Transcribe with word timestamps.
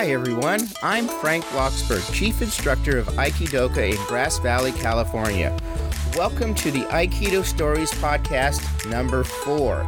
Hi, 0.00 0.06
everyone. 0.12 0.66
I'm 0.82 1.06
Frank 1.06 1.44
Bloxberg, 1.44 2.10
Chief 2.10 2.40
Instructor 2.40 2.96
of 2.96 3.06
Aikidoka 3.18 3.90
in 3.90 4.02
Grass 4.06 4.38
Valley, 4.38 4.72
California. 4.72 5.54
Welcome 6.16 6.54
to 6.54 6.70
the 6.70 6.84
Aikido 6.84 7.44
Stories 7.44 7.92
Podcast 7.92 8.88
number 8.90 9.24
four. 9.24 9.82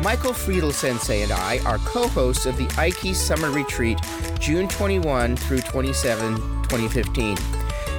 Michael 0.00 0.32
Friedel 0.32 0.70
Sensei 0.70 1.22
and 1.22 1.32
I 1.32 1.58
are 1.66 1.78
co 1.78 2.06
hosts 2.06 2.46
of 2.46 2.56
the 2.56 2.68
Aiki 2.76 3.16
Summer 3.16 3.50
Retreat, 3.50 3.98
June 4.38 4.68
21 4.68 5.36
through 5.36 5.62
27, 5.62 6.36
2015. 6.36 7.36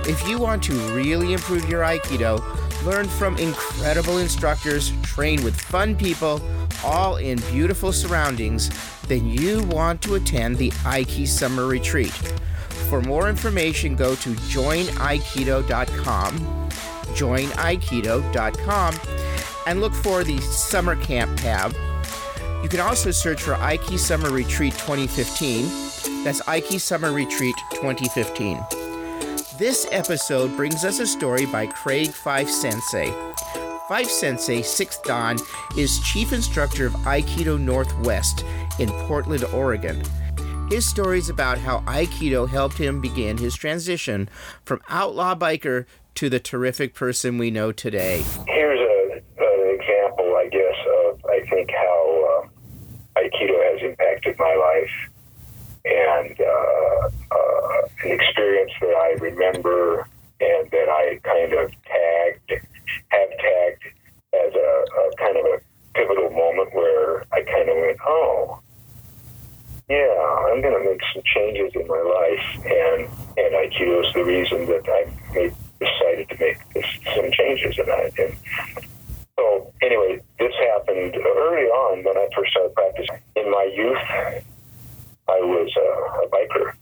If 0.05 0.25
you 0.29 0.39
want 0.39 0.63
to 0.63 0.73
really 0.93 1.33
improve 1.33 1.67
your 1.67 1.81
Aikido, 1.81 2.41
learn 2.85 3.09
from 3.09 3.35
incredible 3.35 4.19
instructors, 4.19 4.93
train 5.03 5.43
with 5.43 5.59
fun 5.59 5.93
people, 5.97 6.41
all 6.83 7.17
in 7.17 7.39
beautiful 7.51 7.91
surroundings, 7.91 8.69
then 9.07 9.25
you 9.25 9.63
want 9.63 10.01
to 10.03 10.15
attend 10.15 10.57
the 10.57 10.71
Aiki 10.83 11.27
Summer 11.27 11.65
Retreat. 11.65 12.13
For 12.89 13.01
more 13.01 13.29
information, 13.29 13.95
go 13.95 14.15
to 14.15 14.29
joinaikido.com, 14.29 16.39
joinaikido.com, 17.15 18.95
and 19.67 19.81
look 19.81 19.93
for 19.93 20.23
the 20.23 20.39
Summer 20.41 20.95
Camp 20.95 21.39
tab. 21.39 21.75
You 22.63 22.69
can 22.69 22.79
also 22.79 23.11
search 23.11 23.41
for 23.41 23.53
Aiki 23.53 23.97
Summer 23.97 24.31
Retreat 24.31 24.73
2015. 24.73 26.23
That's 26.23 26.41
Aiki 26.41 26.79
Summer 26.79 27.11
Retreat 27.11 27.55
2015. 27.71 28.59
This 29.57 29.87
episode 29.91 30.55
brings 30.55 30.85
us 30.85 30.99
a 30.99 31.07
story 31.07 31.45
by 31.45 31.67
Craig 31.67 32.09
Fife 32.09 32.49
Sensei. 32.49 33.28
Fife 33.89 34.11
Sensei, 34.11 34.59
6th 34.59 35.03
Dan, 35.03 35.39
is 35.75 35.99
Chief 36.01 36.31
Instructor 36.31 36.85
of 36.85 36.93
Aikido 37.07 37.59
Northwest 37.59 38.45
in 38.77 38.87
Portland, 39.07 39.43
Oregon. 39.45 39.99
His 40.69 40.85
story 40.85 41.17
is 41.17 41.27
about 41.27 41.57
how 41.57 41.79
Aikido 41.87 42.47
helped 42.47 42.77
him 42.77 43.01
begin 43.01 43.39
his 43.39 43.55
transition 43.55 44.29
from 44.63 44.79
outlaw 44.89 45.33
biker 45.33 45.87
to 46.13 46.29
the 46.29 46.39
terrific 46.39 46.93
person 46.93 47.39
we 47.39 47.49
know 47.49 47.71
today. 47.71 48.23
Here's 48.47 48.79
a, 48.79 49.13
an 49.15 49.79
example, 49.79 50.35
I 50.35 50.49
guess, 50.51 50.75
of 51.07 51.25
I 51.25 51.39
think 51.49 51.71
how 51.71 52.43
uh, 52.45 53.21
Aikido 53.21 53.73
has 53.73 53.81
impacted 53.81 54.37
my 54.37 54.53
life 54.53 55.11
and 55.85 56.39
uh, 56.39 57.09
uh, 57.31 57.87
an 58.03 58.11
experience 58.11 58.71
that 58.81 58.93
I 58.93 59.17
remember 59.19 60.07
and 60.41 60.69
that 60.71 60.89
I 60.89 61.19
kind 61.23 61.53
of 61.53 61.71
tagged, 61.83 62.65
have 63.09 63.29
tagged 63.29 63.83
as 64.33 64.53
a, 64.53 64.85
a 64.99 65.15
kind 65.17 65.37
of 65.37 65.45
a 65.45 65.59
pivotal 65.93 66.29
moment 66.29 66.73
where 66.73 67.25
I 67.33 67.41
kind 67.41 67.69
of 67.69 67.77
went, 67.77 67.97
oh, 68.05 68.59
yeah, 69.89 70.47
I'm 70.47 70.61
going 70.61 70.81
to 70.81 70.89
make 70.89 71.01
some 71.19 71.23
changes 71.25 71.71
in 71.75 71.87
my 71.87 72.01
life, 72.01 72.65
and 72.65 73.07
and 73.37 73.53
Aikido 73.55 74.05
is 74.05 74.13
the 74.13 74.23
reason 74.23 74.65
that 74.67 74.87
I 74.87 75.33
made, 75.33 75.53
decided 75.79 76.29
to 76.29 76.37
make 76.39 76.57
this, 76.73 76.85
some 77.15 77.31
changes, 77.31 77.77
and 77.77 77.89
I 77.89 78.11
and 78.17 78.37
so 79.37 79.73
anyway, 79.81 80.21
this 80.37 80.53
happened 80.53 81.15
early 81.15 81.67
on 81.67 82.03
when 82.03 82.17
I 82.17 82.27
first 82.35 82.51
started 82.51 82.73
practicing. 82.75 83.19
In 83.35 83.51
my 83.51 83.71
youth, 83.73 83.97
I 85.29 85.39
was 85.41 85.71
a, 85.77 86.23
a 86.23 86.27
biker, 86.27 86.73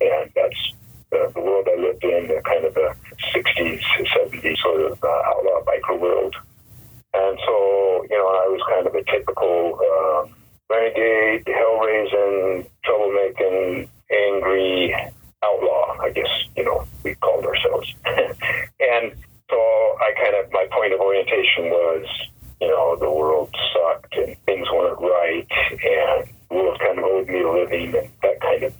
and 0.00 0.30
that's 0.34 0.72
the, 1.10 1.30
the 1.34 1.40
world 1.40 1.68
I 1.70 1.80
lived 1.80 2.04
in, 2.04 2.28
the 2.28 2.40
kind 2.44 2.64
of 2.64 2.74
the 2.74 2.94
60s, 3.34 3.80
70s 3.82 4.58
sort 4.58 4.80
of 4.92 5.04
uh, 5.04 5.06
outlaw 5.06 5.62
biker 5.64 5.98
world. 5.98 6.34
And 7.12 7.38
so, 7.46 8.06
you 8.10 8.16
know, 8.16 8.28
I 8.28 8.48
was 8.48 8.60
kind 8.68 8.86
of 8.86 8.94
a 8.94 9.02
typical 9.04 9.78
uh, 9.80 10.28
renegade, 10.70 11.46
hell 11.46 11.78
raising, 11.78 12.68
troublemaking, 12.84 13.88
angry 14.10 14.94
outlaw, 15.42 15.96
I 16.00 16.10
guess, 16.10 16.28
you 16.56 16.64
know, 16.64 16.84
we 17.02 17.14
called 17.16 17.44
ourselves. 17.44 17.94
and 18.06 19.12
so 19.50 19.56
I 19.56 20.12
kind 20.16 20.36
of, 20.44 20.52
my 20.52 20.66
point 20.72 20.92
of 20.92 21.00
orientation 21.00 21.70
was, 21.70 22.06
you 22.60 22.68
know, 22.68 22.96
the 22.96 23.10
world 23.10 23.54
sucked 23.72 24.16
and 24.16 24.36
things 24.44 24.66
weren't 24.72 25.00
right 25.00 25.46
and 25.70 26.26
the 26.48 26.54
world 26.54 26.78
kind 26.80 26.98
of 26.98 27.04
and 27.84 28.10
that 28.22 28.40
kind 28.40 28.62
of 28.64 28.74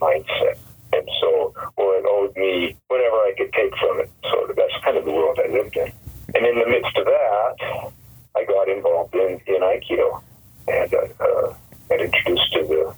mindset. 0.00 0.58
And 0.92 1.08
so, 1.20 1.54
or 1.76 1.96
it 1.96 2.04
owed 2.08 2.36
me 2.36 2.76
whatever 2.88 3.16
I 3.16 3.34
could 3.36 3.52
take 3.52 3.76
from 3.76 4.00
it. 4.00 4.10
So 4.22 4.52
that's 4.56 4.84
kind 4.84 4.96
of 4.96 5.04
the 5.04 5.12
world 5.12 5.38
I 5.38 5.48
lived 5.50 5.76
in. 5.76 5.92
And 6.34 6.46
in 6.46 6.58
the 6.58 6.66
midst 6.66 6.96
of 6.96 7.04
that, 7.04 7.92
I 8.36 8.44
got 8.44 8.68
involved 8.68 9.14
in, 9.14 9.40
in 9.46 9.60
Aikido 9.60 10.22
and 10.68 10.94
uh, 10.94 11.24
uh, 11.24 11.54
got 11.88 12.00
introduced 12.00 12.52
to 12.54 12.62
the 12.66 12.94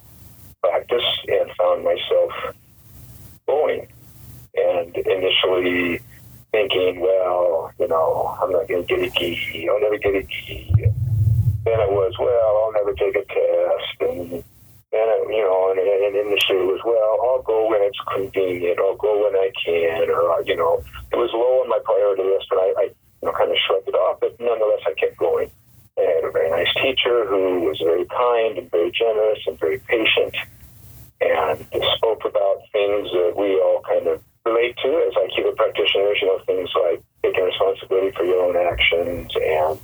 practice 0.62 1.04
and 1.28 1.50
found 1.56 1.84
myself 1.84 2.32
going. 3.46 3.88
And 4.54 4.96
initially 4.96 6.00
thinking, 6.50 7.00
well, 7.00 7.72
you 7.78 7.88
know, 7.88 8.36
I'm 8.40 8.52
not 8.52 8.68
going 8.68 8.86
to 8.86 8.96
get 8.96 9.02
a 9.02 9.10
gi. 9.10 9.68
I'll 9.68 9.80
never 9.80 9.98
get 9.98 10.14
a 10.14 10.22
gi. 10.22 10.72
Then 11.64 11.80
it 11.80 11.90
was, 11.90 12.14
well, 12.18 12.64
I'll 12.64 12.72
never 12.72 12.92
take 12.94 13.16
a 13.16 13.24
test. 13.24 14.00
And 14.00 14.30
then, 14.92 15.08
it, 15.08 15.28
you 15.30 15.42
it 16.28 16.66
was, 16.66 16.80
well, 16.84 17.18
I'll 17.26 17.42
go 17.42 17.68
when 17.70 17.82
it's 17.82 17.98
convenient. 18.12 18.78
I'll 18.78 18.96
go 18.96 19.24
when 19.24 19.34
I 19.34 19.50
can. 19.64 20.10
Or, 20.10 20.30
uh, 20.32 20.40
you 20.46 20.56
know, 20.56 20.82
it 21.12 21.16
was 21.16 21.30
low 21.32 21.62
on 21.62 21.68
my 21.68 21.80
priority 21.84 22.22
list, 22.22 22.46
and 22.50 22.60
I, 22.60 22.68
I 22.78 22.84
you 23.22 23.28
know, 23.28 23.32
kind 23.32 23.50
of 23.50 23.56
shrugged 23.66 23.88
it 23.88 23.94
off. 23.94 24.20
But 24.20 24.38
nonetheless, 24.38 24.82
I 24.86 24.94
kept 24.94 25.16
going. 25.16 25.50
I 25.98 26.02
had 26.02 26.24
a 26.24 26.30
very 26.30 26.50
nice 26.50 26.72
teacher 26.74 27.26
who 27.26 27.60
was 27.68 27.78
very 27.78 28.06
kind 28.06 28.58
and 28.58 28.70
very 28.70 28.90
generous 28.90 29.40
and 29.46 29.58
very 29.58 29.78
patient 29.78 30.34
and 31.20 31.66
spoke 31.96 32.24
about 32.24 32.62
things 32.72 33.08
that 33.12 33.34
we 33.36 33.60
all 33.60 33.82
kind 33.86 34.06
of 34.08 34.22
relate 34.44 34.76
to 34.82 34.88
as 35.06 35.14
Aikido 35.14 35.54
practitioners, 35.56 36.18
you 36.20 36.26
know, 36.26 36.38
things 36.46 36.70
like 36.74 37.02
taking 37.22 37.44
responsibility 37.44 38.10
for 38.16 38.24
your 38.24 38.42
own 38.42 38.56
actions 38.56 39.30
and 39.36 39.78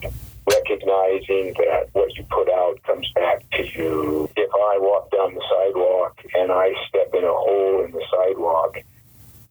recognizing 0.50 1.54
that 1.58 1.88
what 1.92 2.14
you 2.16 2.24
put 2.24 2.50
out 2.50 2.82
comes 2.82 3.10
back 3.14 3.48
to 3.50 3.62
you. 3.78 4.28
If 4.36 4.50
I 4.50 4.78
walk 4.78 5.10
down 5.10 5.34
the 5.34 5.44
sidewalk 5.48 6.18
and 6.34 6.50
I 6.50 6.74
step 6.88 7.14
in 7.14 7.24
a 7.24 7.32
hole 7.32 7.84
in 7.84 7.92
the 7.92 8.02
sidewalk, 8.10 8.78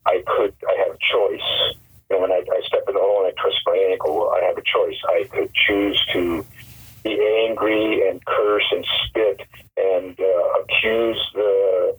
I 0.05 0.23
could, 0.25 0.53
I 0.67 0.75
have 0.85 0.95
a 0.95 0.99
choice. 0.99 1.75
You 2.09 2.15
know, 2.15 2.21
when 2.21 2.31
I, 2.31 2.39
I 2.39 2.61
step 2.65 2.83
in 2.87 2.95
the 2.95 2.99
hole 2.99 3.25
and 3.25 3.33
I 3.37 3.41
twist 3.41 3.59
my 3.65 3.77
ankle, 3.91 4.31
I 4.31 4.43
have 4.45 4.57
a 4.57 4.63
choice. 4.63 4.97
I 5.17 5.23
could 5.23 5.51
choose 5.53 5.99
to 6.13 6.45
be 7.03 7.47
angry 7.47 8.07
and 8.07 8.23
curse 8.25 8.65
and 8.71 8.85
spit 9.05 9.41
and 9.77 10.19
uh, 10.19 10.61
accuse 10.61 11.31
the 11.33 11.97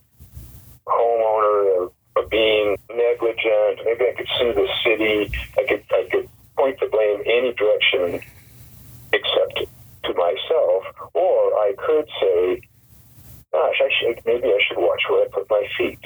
homeowner 0.87 1.83
of, 1.83 1.93
of 2.17 2.31
being 2.31 2.77
negligent. 2.89 3.81
Maybe 3.85 4.05
I 4.07 4.15
could 4.17 4.29
sue 4.39 4.53
the 4.53 4.69
city. 4.85 5.33
I 5.59 5.65
could 5.67 5.85
I 5.91 6.09
could 6.11 6.29
point 6.57 6.79
the 6.79 6.87
blame 6.87 7.23
any 7.27 7.53
direction 7.55 8.21
except 9.13 9.67
to 10.05 10.15
myself, 10.15 10.85
or 11.15 11.55
I 11.55 11.75
could 11.77 12.09
say, 12.21 12.61
"Gosh, 13.53 13.81
I 13.81 13.91
should 13.99 14.21
maybe 14.27 14.49
I 14.49 14.61
should 14.69 14.79
watch 14.79 15.03
where 15.09 15.25
I 15.25 15.29
put 15.29 15.51
my 15.51 15.67
feet." 15.77 16.05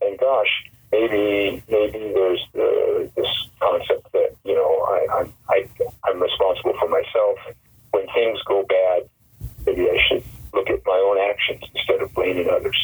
And 0.00 0.18
gosh, 0.18 0.64
maybe 0.92 1.62
maybe 1.68 2.12
there's 2.14 2.46
the, 2.54 3.10
this 3.16 3.43
concept 3.64 4.12
that 4.12 4.36
you 4.44 4.54
know 4.54 4.70
I, 4.84 5.20
I'm 5.20 5.32
I, 5.48 5.68
I'm 6.04 6.20
responsible 6.20 6.74
for 6.78 6.88
myself. 6.88 7.38
When 7.92 8.06
things 8.12 8.38
go 8.44 8.64
bad, 8.68 9.08
maybe 9.66 9.88
I 9.88 9.98
should 10.08 10.24
look 10.52 10.68
at 10.68 10.80
my 10.84 10.98
own 10.98 11.18
actions 11.30 11.62
instead 11.74 12.02
of 12.02 12.12
blaming 12.12 12.50
others. 12.50 12.76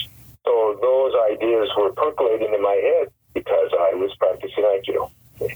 So 0.45 0.79
those 0.81 1.13
ideas 1.33 1.69
were 1.77 1.93
percolating 1.93 2.55
in 2.55 2.63
my 2.63 2.75
head 2.75 3.13
because 3.35 3.71
I 3.79 3.95
was 3.95 4.11
practicing 4.19 4.65
Aikido. 4.65 5.11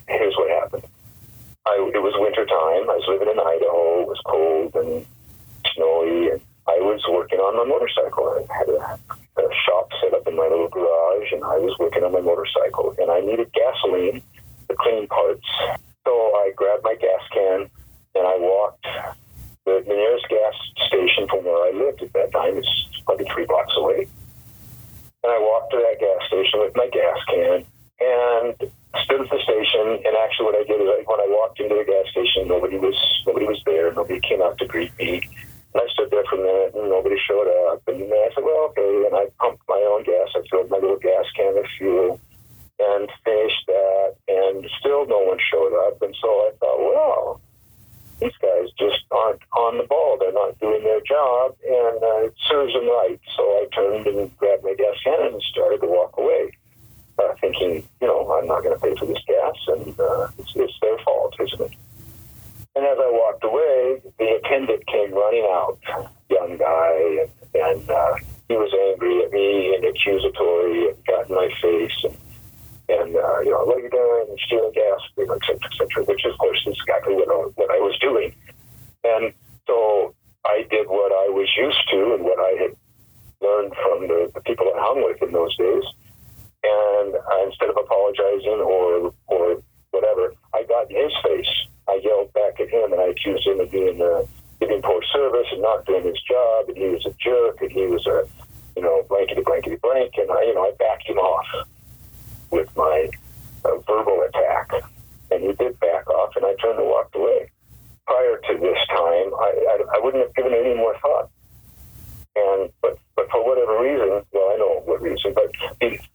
Here's 0.08 0.34
what 0.36 0.50
happened. 0.50 0.84
I, 1.66 1.80
it 1.94 2.02
was 2.02 2.14
winter 2.18 2.44
time. 2.44 2.90
I 2.90 2.96
was 3.00 3.08
living 3.08 3.28
in 3.28 3.40
Idaho. 3.40 4.02
It 4.02 4.08
was 4.08 4.20
cold 4.26 4.74
and 4.76 5.06
snowy, 5.74 6.30
and 6.30 6.40
I 6.68 6.76
was 6.80 7.00
working 7.08 7.40
on 7.40 7.56
my 7.56 7.64
motorcycle. 7.64 8.28
I 8.36 8.44
had 8.52 8.68
a, 8.68 8.80
a 9.40 9.48
shop 9.64 9.88
set 10.02 10.12
up 10.12 10.26
in 10.28 10.36
my 10.36 10.48
little 10.48 10.68
garage, 10.68 11.32
and 11.32 11.42
I 11.44 11.56
was 11.56 11.72
working 11.78 12.04
on 12.04 12.12
my 12.12 12.20
motorcycle. 12.20 12.94
And 12.98 13.10
I 13.10 13.20
needed 13.20 13.50
gasoline 13.52 14.22
clean 14.84 15.08
parts. 15.08 15.48
So 16.04 16.12
I 16.12 16.52
grabbed 16.54 16.84
my 16.84 16.94
gas 16.94 17.24
can 17.32 17.70
and 18.14 18.26
I 18.26 18.36
walked 18.36 18.86
the, 19.64 19.80
the 19.80 19.96
nearest 19.96 20.28
gas 20.28 20.54
station 20.86 21.26
from 21.28 21.44
where 21.44 21.64
I 21.64 21.72
lived 21.72 22.02
at 22.02 22.12
that 22.12 22.30
time. 22.32 22.58
It's 22.58 22.68
probably 23.06 23.26
three 23.32 23.46
blocks 23.46 23.72
away. 23.76 24.06
And 25.24 25.32
I 25.32 25.40
walked 25.40 25.72
to 25.72 25.80
that 25.80 25.96
gas 25.98 26.20
station 26.28 26.60
with 26.60 26.76
my 26.76 26.88
gas 26.92 27.18
can 27.32 27.64
and 27.96 28.54
stood 29.08 29.24
at 29.24 29.30
the 29.32 29.40
station. 29.40 30.04
And 30.04 30.14
actually, 30.20 30.52
what 30.52 30.60
I 30.60 30.64
did 30.68 30.84
is 30.84 30.88
I, 30.92 31.00
when 31.08 31.20
I 31.24 31.28
walked 31.32 31.58
into 31.60 31.74
the 31.80 31.88
gas 31.88 32.12
station, 32.12 32.46
nobody 32.46 32.76
was 32.76 32.94
nobody 33.26 33.46
was 33.46 33.62
there. 33.64 33.92
Nobody 33.92 34.20
came 34.20 34.42
out 34.42 34.58
to 34.58 34.66
greet 34.66 34.92
me. 34.98 35.24
And 35.72 35.82
I 35.82 35.88
stood 35.96 36.10
there 36.12 36.24
for 36.28 36.36
a 36.36 36.44
minute, 36.44 36.76
and 36.76 36.92
nobody 36.92 37.16
showed 37.24 37.48
up. 37.72 37.82
And 37.88 38.04
I 38.04 38.28
said, 38.36 38.44
"Well, 38.44 38.68
okay." 38.76 39.08
And 39.08 39.16
I 39.16 39.32
pumped 39.40 39.64
my 39.66 39.80
own 39.80 40.04
gas. 40.04 40.28
I 40.36 40.44
filled 40.52 40.68
my 40.68 40.78
little 40.78 41.00
gas 41.00 41.24
can 41.34 41.54
with 41.54 41.66
fuel 41.78 42.20
and 42.78 43.08
finished 43.24 43.64
showed 45.64 45.88
up. 45.88 46.02
And 46.02 46.14
so 46.20 46.28
I 46.28 46.50
thought, 46.60 46.78
well, 46.78 47.40
these 48.20 48.32
guys 48.40 48.68
just 48.78 49.04
aren't 49.10 49.40
on 49.56 49.78
the 49.78 49.84
ball. 49.84 50.16
They're 50.18 50.32
not 50.32 50.58
doing 50.60 50.82
their 50.84 51.00
job, 51.00 51.56
and 51.66 52.02
uh, 52.02 52.26
it 52.26 52.34
serves 52.48 52.72
them 52.72 52.86
right. 52.86 53.20
So 53.36 53.42
I 53.42 53.66
turned 53.74 54.06
and 54.06 54.36
grabbed 54.36 54.64
my 54.64 54.74
gas 54.74 54.96
can 55.02 55.32
and 55.32 55.42
started 55.50 55.80
to 55.80 55.86
walk 55.86 56.16
away, 56.16 56.52
uh, 57.18 57.34
thinking, 57.40 57.86
you 58.00 58.06
know, 58.06 58.30
I'm 58.32 58.46
not 58.46 58.62
going 58.62 58.74
to 58.74 58.80
pay 58.80 58.94
for 58.96 59.06
this 59.06 59.22
gas, 59.26 59.56
and 59.68 59.98
uh, 59.98 60.28
it's, 60.38 60.52
it's 60.54 60.78
their 60.80 60.98
fault, 61.04 61.34
isn't 61.40 61.60
it? 61.60 61.76
And 62.76 62.84
as 62.84 62.98
I 62.98 63.10
walked 63.10 63.44
away, 63.44 64.02
the 64.18 64.40
attendant 64.42 64.86
came 64.86 65.12
running 65.12 65.46
out, 65.50 65.78
young 66.28 66.56
guy, 66.56 67.26
and, 67.54 67.54
and 67.54 67.90
uh, 67.90 68.14
he 68.48 68.56
was 68.56 68.72
angry 68.90 69.24
at 69.24 69.32
me 69.32 69.74
and 69.74 69.84
accusatory 69.84 70.88
and 70.88 71.04
got 71.04 71.28
in 71.28 71.36
my 71.36 71.48
face 71.60 72.04
and 72.04 72.16
and 72.88 73.16
uh, 73.16 73.40
you 73.40 73.50
know 73.50 73.64
what 73.64 73.78
are 73.78 73.80
you 73.80 74.26
and 74.28 74.38
stealing 74.46 74.72
gas, 74.72 75.00
you 75.16 75.26
know, 75.26 75.34
et 75.34 75.44
cetera, 75.46 75.64
et 75.64 75.76
cetera, 75.78 76.04
which 76.04 76.24
of 76.24 76.36
course 76.38 76.60
is 76.66 76.76
exactly 76.80 77.14
what 77.14 77.28
I, 77.28 77.36
what 77.56 77.70
I 77.70 77.80
was 77.80 77.98
doing. 77.98 78.34
And 79.04 79.32
so 79.66 80.14
I 80.44 80.66
did 80.70 80.88
what 80.88 81.12
I 81.12 81.28
was 81.32 81.48
used 81.56 81.90
to 81.90 82.14
and 82.14 82.24
what 82.24 82.38
I 82.38 82.52
had 82.60 82.76
learned 83.40 83.72
from 83.74 84.08
the, 84.08 84.30
the 84.34 84.40
people 84.40 84.66
I 84.74 84.80
hung 84.80 85.04
with 85.04 85.22
in 85.22 85.32
those 85.32 85.56
days. 85.56 85.84
And 86.64 87.14
uh, 87.14 87.44
instead 87.46 87.70
of 87.70 87.76
apologizing 87.76 88.60
or 88.60 89.12
or 89.28 89.62
whatever, 89.90 90.34
I 90.54 90.64
got 90.64 90.90
in 90.90 90.96
his 90.96 91.12
face. 91.22 91.52
I 91.88 92.00
yelled 92.02 92.32
back 92.32 92.60
at 92.60 92.70
him 92.70 92.92
and 92.92 93.00
I 93.00 93.12
accused 93.12 93.46
him 93.46 93.60
of 93.60 93.70
being 93.70 94.00
uh, 94.00 94.24
giving 94.60 94.82
poor 94.82 95.02
service 95.12 95.46
and 95.52 95.62
not 95.62 95.84
doing 95.84 96.04
his 96.04 96.20
job, 96.22 96.68
and 96.68 96.76
he 96.76 96.88
was 96.88 97.04
a 97.06 97.14
jerk, 97.20 97.60
and 97.60 97.70
he 97.70 97.86
was 97.86 98.06
a 98.06 98.26
you 98.76 98.82
know 98.82 99.04
blankety 99.08 99.42
blankety 99.42 99.76
blank, 99.76 100.12
and 100.16 100.30
I 100.30 100.42
you 100.44 100.54
know 100.54 100.62
I 100.62 100.72
backed 100.78 101.06
him 101.06 101.18
off 101.18 101.46
with 102.50 102.68
my 102.76 103.10
uh, 103.64 103.76
verbal 103.86 104.22
attack, 104.28 104.70
and 105.30 105.42
he 105.42 105.52
did 105.52 105.78
back 105.80 106.08
off, 106.08 106.36
and 106.36 106.44
I 106.44 106.54
turned 106.62 106.78
and 106.78 106.88
walked 106.88 107.14
away. 107.16 107.50
Prior 108.06 108.36
to 108.36 108.58
this 108.60 108.78
time, 108.88 109.32
I, 109.34 109.50
I, 109.70 109.96
I 109.96 110.00
wouldn't 110.02 110.22
have 110.22 110.34
given 110.34 110.52
it 110.52 110.64
any 110.64 110.74
more 110.74 110.94
thought. 111.00 111.30
And 112.36 112.70
but 112.80 112.98
but 113.16 113.30
for 113.30 113.44
whatever 113.46 113.80
reason, 113.80 114.24
well, 114.32 114.50
I 114.52 114.56
know 114.58 114.82
what 114.84 115.00
reason, 115.02 115.34
but 115.34 115.50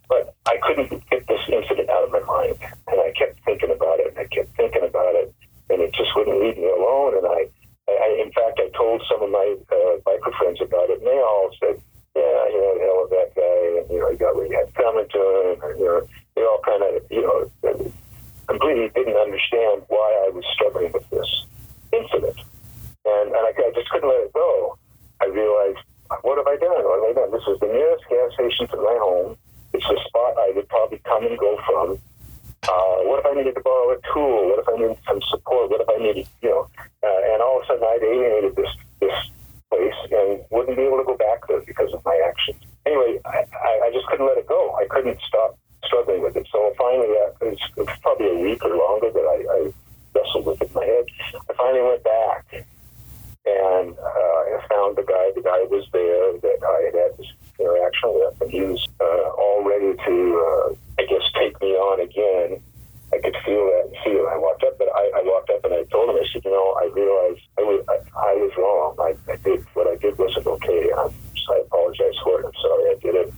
but 0.08 0.36
I 0.46 0.58
couldn't 0.70 1.10
get 1.10 1.26
this 1.26 1.42
incident 1.50 1.90
out 1.90 2.06
of 2.06 2.12
my 2.14 2.22
mind, 2.30 2.62
and 2.62 3.02
I 3.02 3.10
kept 3.18 3.42
thinking 3.42 3.74
about 3.74 3.98
it, 4.00 4.14
and 4.14 4.20
I 4.22 4.30
kept 4.30 4.54
thinking 4.54 4.86
about 4.86 5.18
it, 5.18 5.34
and 5.74 5.82
it 5.82 5.94
just 5.98 6.14
wouldn't 6.14 6.38
leave 6.38 6.58
me 6.58 6.70
alone. 6.70 7.18
And 7.18 7.26
I, 7.26 7.50
I 7.90 8.22
in 8.22 8.30
fact, 8.30 8.62
I 8.62 8.70
told 8.78 9.02
some 9.10 9.26
of 9.26 9.34
my 9.34 9.58
uh, 9.74 9.98
biker 10.06 10.30
friends 10.38 10.62
about 10.62 10.94
it, 10.94 11.02
and 11.02 11.08
they 11.10 11.18
all 11.18 11.50
said, 11.58 11.82
"Yeah, 12.14 12.40
you 12.54 12.62
know, 12.62 12.74
hell 12.86 12.98
with 13.02 13.12
that 13.18 13.30
guy, 13.34 13.82
and 13.82 13.90
you 13.90 13.98
know, 13.98 14.14
he 14.14 14.18
got 14.22 14.38
what 14.38 14.46
he 14.46 14.54
had 14.54 14.70
coming 14.78 15.10
to 15.10 15.20
him, 15.20 15.58
and 15.66 15.80
you 15.80 15.86
know." 15.90 16.08
they 16.40 16.46
all 16.48 16.62
kind 16.64 16.84
of, 16.84 17.04
you 17.12 17.22
know, 17.22 17.52
completely 18.48 18.88
didn't 18.96 19.20
understand 19.20 19.84
why 19.92 20.08
I 20.26 20.32
was 20.32 20.46
struggling 20.56 20.92
with 20.94 21.04
this 21.10 21.28
incident. 21.92 22.40
And, 23.04 23.36
and 23.36 23.44
I, 23.44 23.52
I 23.52 23.72
just 23.76 23.90
couldn't 23.90 24.08
let 24.08 24.24
it 24.24 24.34
go. 24.34 24.78
I 25.20 25.26
realized, 25.26 25.84
what 26.24 26.38
have 26.40 26.48
I 26.48 26.56
done? 26.56 26.80
What 26.88 27.04
have 27.04 27.12
I 27.12 27.14
done? 27.20 27.32
This 27.36 27.44
is 27.52 27.60
the 27.60 27.68
nearest 27.68 28.08
gas 28.08 28.32
station 28.40 28.72
to 28.72 28.78
my 28.78 28.98
home. 29.04 29.36
It's 29.74 29.84
the 29.84 30.00
spot 30.08 30.40
I 30.40 30.52
would 30.56 30.68
probably 30.70 31.02
come 31.04 31.26
and 31.28 31.38
go 31.38 31.60
from. 31.68 32.00
Uh, 32.64 32.98
what 33.04 33.20
if 33.20 33.26
I 33.26 33.34
needed 33.36 33.56
to 33.56 33.62
borrow 33.62 33.92
a 33.92 34.00
tool? 34.14 34.56
What 34.56 34.60
if 34.64 34.70
I 34.70 34.76
needed 34.80 34.98
some 35.08 35.20
needed, 36.00 36.28
you 36.42 36.50
know, 36.50 36.70
uh, 37.04 37.34
and 37.34 37.42
all 37.42 37.60
of 37.60 37.64
a 37.64 37.68
sudden 37.68 37.84
I'd 37.84 38.04
alienated 38.04 38.56
this, 38.56 38.72
this 39.00 39.18
place 39.70 40.00
and 40.12 40.42
wouldn't 40.50 40.78
be 40.78 40.84
able 40.84 40.98
to 40.98 41.06
go 41.06 41.18
back 41.18 41.48
there 41.48 41.62
because 41.62 41.94
of 41.94 42.04
my 42.06 42.18
actions. 42.26 42.58
Anyway, 42.86 43.20
I, 43.26 43.46
I 43.86 43.92
just 43.94 44.08
couldn't 44.08 44.26
let 44.26 44.38
it 44.38 44.48
go. 44.48 44.76
I 44.80 44.86
couldn't 44.90 45.20
stop 45.28 45.58
struggling 45.86 46.22
with 46.22 46.36
it. 46.36 46.48
So 46.52 46.74
finally, 46.78 47.10
uh, 47.10 47.46
it, 47.46 47.58
was, 47.58 47.60
it 47.78 48.02
probably 48.02 48.30
a 48.32 48.40
week 48.40 48.64
or 48.64 48.76
longer 48.76 49.12
that 49.12 49.26
I, 49.26 49.38
I 49.52 49.60
wrestled 50.16 50.46
with 50.46 50.62
it 50.62 50.70
in 50.70 50.74
my 50.74 50.86
head. 50.86 51.06
I 51.50 51.54
finally 51.54 51.84
went 51.84 52.04
back 52.04 52.66
and 53.46 53.98
uh, 53.98 54.40
I 54.56 54.60
found 54.70 54.98
the 54.98 55.04
guy. 55.04 55.32
The 55.36 55.42
guy 55.42 55.64
was 55.70 55.88
there 55.92 56.38
that 56.38 56.60
I 56.62 56.78
had 56.86 56.96
had 56.96 57.18
this 57.18 57.32
interaction 57.60 58.14
with, 58.14 58.42
and 58.42 58.52
he 58.52 58.62
was 58.62 58.82
uh, 59.00 59.30
all 59.32 59.64
ready 59.64 59.96
to, 59.96 60.16
uh, 60.38 60.76
I 61.00 61.06
guess, 61.06 61.24
take 61.40 61.60
me 61.62 61.74
on 61.74 62.00
again. 62.02 62.62
I 63.14 63.18
could 63.18 63.36
feel 63.46 63.66
that 63.66 63.90
feel. 64.04 64.28
I 64.30 64.38
walked 64.38 64.64
up, 64.64 64.78
but 64.78 64.88
I, 64.94 65.12
I 65.18 65.22
walked 65.24 65.50
up 65.50 65.66
and 65.66 65.74
I 65.74 65.84
told 65.90 66.10
him, 66.10 66.18
I 66.18 66.26
said, 66.32 66.39
you 66.50 66.56
know, 66.56 66.74
I 66.82 66.90
realized 66.90 67.46
I 67.60 67.62
was, 67.62 67.86
I, 67.86 67.98
I 68.18 68.34
was 68.42 68.52
wrong. 68.58 68.98
I, 68.98 69.14
I 69.32 69.36
did 69.38 69.62
what 69.76 69.86
I 69.86 69.96
did 69.98 70.18
wasn't 70.18 70.48
okay. 70.48 70.90
I'm, 70.98 71.14
so 71.46 71.54
I 71.54 71.60
apologize 71.62 72.18
for 72.24 72.42
it. 72.42 72.46
I'm 72.46 72.58
sorry 72.58 72.90
I 72.90 72.98
did 73.00 73.16
it 73.16 73.34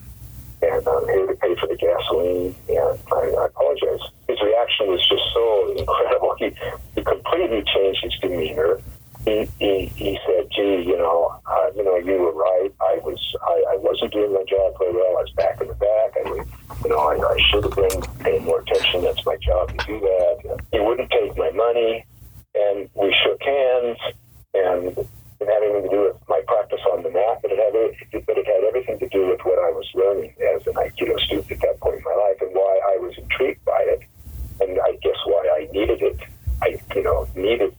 and 0.62 0.88
I'm 0.88 1.06
here 1.08 1.28
to 1.28 1.36
pay 1.36 1.56
for 1.56 1.68
the 1.68 1.76
gasoline. 1.76 2.56
And 2.70 3.00
I, 3.12 3.36
I 3.36 3.46
apologize. 3.48 4.00
His 4.30 4.40
reaction 4.42 4.88
was 4.88 5.04
just 5.10 5.24
so 5.34 5.76
incredible. 5.78 6.36
He, 6.40 6.56
he 6.96 7.04
completely 7.04 7.64
changed 7.74 8.00
his 8.04 8.14
demeanor. 8.22 8.80
He, 9.26 9.48
he, 9.60 9.86
he 9.96 10.20
said, 10.26 10.50
"Gee, 10.56 10.82
you 10.82 10.98
know, 10.98 11.36
uh, 11.46 11.70
you 11.76 11.84
know, 11.84 11.98
you 11.98 12.18
were 12.18 12.34
right. 12.34 12.72
I 12.82 12.98
was, 13.04 13.20
I, 13.44 13.74
I 13.74 13.78
wasn't 13.78 14.14
doing 14.14 14.34
my 14.34 14.44
job 14.48 14.74
very 14.80 14.94
well. 14.94 15.18
I 15.18 15.22
was 15.22 15.34
back 15.38 15.62
in 15.62 15.68
the 15.68 15.76
back. 15.76 16.18
I, 16.18 16.30
you 16.84 16.90
know, 16.90 16.98
I, 16.98 17.22
I 17.22 17.38
should 17.52 17.64
have 17.64 17.76
been 17.76 18.02
paying 18.26 18.46
more 18.46 18.62
attention. 18.62 19.04
That's 19.04 19.24
my 19.24 19.38
job 19.38 19.78
to 19.78 19.86
do 19.86 20.00
that. 20.00 20.62
He 20.72 20.80
wouldn't 20.80 21.12
take 21.12 21.38
my 21.38 21.52
money, 21.52 22.04
and 22.56 22.90
we 22.96 23.16
shook 23.24 23.42
hands, 23.44 23.98
and 24.56 24.98
it 25.42 25.48
had 25.50 25.64
anything 25.64 25.90
to 25.90 25.90
do 25.90 26.02
with 26.02 26.18
my 26.30 26.42
practice 26.48 26.82
on 26.94 27.02
the 27.02 27.10
mat, 27.10 27.40
but 27.42 27.52
it 27.52 27.58
had 27.58 27.72
but 28.26 28.38
it 28.38 28.46
had 28.46 28.64
everything 28.64 29.00
to 29.00 29.10
do 29.10 29.28
with 29.28 29.40
what 29.42 29.58
I 29.58 29.72
was 29.72 29.88
learning 29.96 30.34
as 30.38 30.66
an 30.68 30.74
Aikido 30.74 31.20
student 31.20 31.52
at 31.52 31.60
that 31.62 31.80
point 31.80 31.98
in 31.98 32.04
my 32.04 32.14
life, 32.14 32.38
and 32.42 32.54
why 32.54 32.80
I 32.94 32.98
was 32.98 33.18
intrigued 33.18 33.64
by 33.66 33.82
it, 33.88 34.02
and 34.62 34.80
I 34.80 34.98
guess 35.02 35.18
why 35.26 35.50
I 35.62 35.72
needed 35.72 36.02
it. 36.02 36.20
I 36.62 36.78
you 37.36 37.72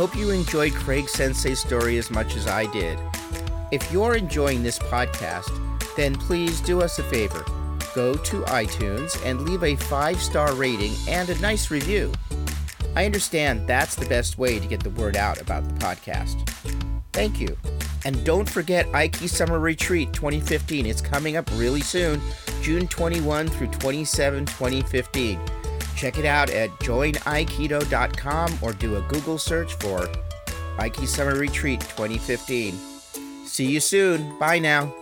hope 0.00 0.16
you 0.16 0.30
enjoyed 0.30 0.72
Craig 0.72 1.10
Sensei's 1.10 1.60
story 1.60 1.98
as 1.98 2.10
much 2.10 2.34
as 2.34 2.46
I 2.46 2.64
did. 2.72 2.98
If 3.70 3.92
you're 3.92 4.16
enjoying 4.16 4.62
this 4.62 4.78
podcast, 4.78 5.50
then 5.94 6.14
please 6.14 6.62
do 6.62 6.80
us 6.80 6.98
a 6.98 7.02
favor 7.02 7.44
go 7.94 8.14
to 8.14 8.40
iTunes 8.44 9.22
and 9.26 9.42
leave 9.42 9.62
a 9.62 9.76
five 9.76 10.18
star 10.22 10.54
rating 10.54 10.94
and 11.06 11.28
a 11.28 11.38
nice 11.40 11.70
review. 11.70 12.10
I 12.96 13.04
understand 13.04 13.66
that's 13.66 13.94
the 13.94 14.06
best 14.06 14.38
way 14.38 14.58
to 14.58 14.66
get 14.66 14.82
the 14.82 14.88
word 14.88 15.18
out 15.18 15.38
about 15.38 15.68
the 15.68 15.74
podcast. 15.74 16.48
Thank 17.12 17.38
you. 17.38 17.54
And 18.06 18.24
don't 18.24 18.48
forget 18.48 18.86
Aiki 18.92 19.28
Summer 19.28 19.58
Retreat 19.58 20.14
2015. 20.14 20.86
It's 20.86 21.02
coming 21.02 21.36
up 21.36 21.46
really 21.56 21.82
soon, 21.82 22.22
June 22.62 22.88
21 22.88 23.48
through 23.48 23.66
27, 23.66 24.46
2015. 24.46 25.38
Check 26.00 26.16
it 26.16 26.24
out 26.24 26.48
at 26.48 26.70
joinaikido.com 26.78 28.58
or 28.62 28.72
do 28.72 28.96
a 28.96 29.02
Google 29.02 29.36
search 29.36 29.74
for 29.74 30.08
Aiki 30.78 31.06
Summer 31.06 31.34
Retreat 31.34 31.82
2015. 31.82 32.72
See 33.44 33.66
you 33.66 33.80
soon. 33.80 34.38
Bye 34.38 34.60
now. 34.60 34.94